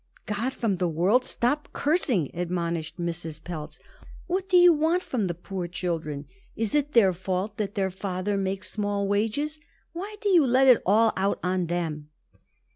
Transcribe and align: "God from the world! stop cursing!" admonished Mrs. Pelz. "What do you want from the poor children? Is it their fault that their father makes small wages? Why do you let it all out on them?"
"God 0.25 0.51
from 0.51 0.77
the 0.77 0.87
world! 0.87 1.23
stop 1.25 1.69
cursing!" 1.73 2.31
admonished 2.33 2.99
Mrs. 2.99 3.39
Pelz. 3.43 3.79
"What 4.25 4.49
do 4.49 4.57
you 4.57 4.73
want 4.73 5.03
from 5.03 5.27
the 5.27 5.35
poor 5.35 5.67
children? 5.67 6.25
Is 6.55 6.73
it 6.73 6.93
their 6.93 7.13
fault 7.13 7.57
that 7.57 7.75
their 7.75 7.91
father 7.91 8.35
makes 8.35 8.71
small 8.71 9.07
wages? 9.07 9.59
Why 9.93 10.15
do 10.19 10.29
you 10.29 10.43
let 10.43 10.67
it 10.67 10.81
all 10.87 11.13
out 11.15 11.37
on 11.43 11.67
them?" 11.67 12.09